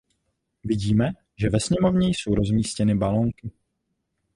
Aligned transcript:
Vidíme, 0.63 1.11
že 1.39 1.49
ve 1.49 1.59
sněmovně 1.59 2.07
jsou 2.07 2.35
rozmístěny 2.35 2.95
balonky. 2.95 3.51